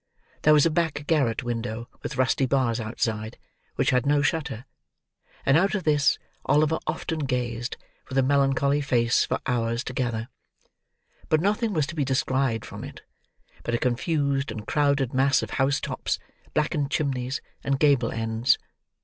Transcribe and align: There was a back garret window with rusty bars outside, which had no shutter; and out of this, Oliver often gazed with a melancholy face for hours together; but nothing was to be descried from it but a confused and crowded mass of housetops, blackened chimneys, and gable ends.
There 0.41 0.53
was 0.55 0.65
a 0.65 0.71
back 0.71 1.05
garret 1.05 1.43
window 1.43 1.87
with 2.01 2.17
rusty 2.17 2.47
bars 2.47 2.79
outside, 2.79 3.37
which 3.75 3.91
had 3.91 4.03
no 4.03 4.23
shutter; 4.23 4.65
and 5.45 5.55
out 5.57 5.75
of 5.75 5.83
this, 5.83 6.17
Oliver 6.45 6.79
often 6.87 7.19
gazed 7.19 7.77
with 8.09 8.17
a 8.17 8.23
melancholy 8.23 8.81
face 8.81 9.23
for 9.23 9.39
hours 9.45 9.83
together; 9.83 10.27
but 11.29 11.39
nothing 11.39 11.71
was 11.73 11.85
to 11.85 11.95
be 11.95 12.03
descried 12.03 12.65
from 12.65 12.83
it 12.83 13.03
but 13.61 13.75
a 13.75 13.77
confused 13.77 14.49
and 14.49 14.65
crowded 14.65 15.13
mass 15.13 15.43
of 15.43 15.51
housetops, 15.51 16.17
blackened 16.55 16.89
chimneys, 16.89 17.39
and 17.63 17.77
gable 17.77 18.11
ends. 18.11 18.57